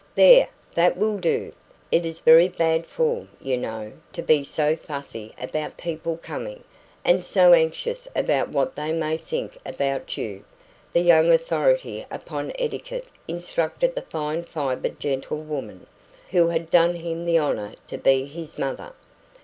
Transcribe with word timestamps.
"There, 0.15 0.47
that 0.73 0.97
will 0.97 1.19
do. 1.19 1.53
It 1.91 2.07
is 2.07 2.21
very 2.21 2.47
bad 2.47 2.87
form, 2.87 3.29
you 3.39 3.55
know, 3.55 3.91
to 4.13 4.23
be 4.23 4.43
so 4.43 4.75
fussy 4.75 5.35
about 5.39 5.77
people 5.77 6.17
coming, 6.17 6.63
and 7.05 7.23
so 7.23 7.53
anxious 7.53 8.07
about 8.15 8.49
what 8.49 8.75
they 8.75 8.93
may 8.93 9.15
think 9.15 9.59
about 9.63 10.17
you," 10.17 10.43
the 10.91 11.01
young 11.01 11.31
authority 11.31 12.03
upon 12.09 12.51
etiquette 12.57 13.09
instructed 13.27 13.93
the 13.93 14.01
fine 14.01 14.41
fibred 14.43 14.99
gentlewoman, 14.99 15.85
who 16.31 16.47
had 16.47 16.71
done 16.71 16.95
him 16.95 17.23
the 17.23 17.37
honour 17.37 17.75
to 17.89 17.99
be 17.99 18.25
his 18.25 18.57
mother. 18.57 18.93